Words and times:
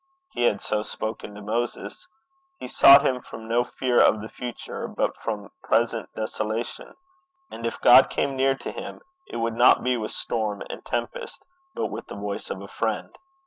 He 0.31 0.45
had 0.45 0.63
so 0.63 0.81
spoken 0.81 1.35
to 1.35 1.43
Moses. 1.43 2.07
He 2.59 2.67
sought 2.67 3.05
him 3.05 3.21
from 3.21 3.47
no 3.47 3.63
fear 3.63 4.01
of 4.01 4.19
the 4.19 4.29
future, 4.29 4.87
but 4.87 5.15
from 5.21 5.51
present 5.61 6.09
desolation; 6.15 6.95
and 7.51 7.67
if 7.67 7.79
God 7.79 8.09
came 8.09 8.35
near 8.35 8.55
to 8.55 8.71
him, 8.71 9.01
it 9.27 9.37
would 9.37 9.53
not 9.55 9.83
be 9.83 9.97
with 9.97 10.09
storm 10.09 10.63
and 10.71 10.83
tempest, 10.83 11.45
but 11.75 11.91
with 11.91 12.07
the 12.07 12.15
voice 12.15 12.49
of 12.49 12.63
a 12.63 12.67
friend. 12.67 13.15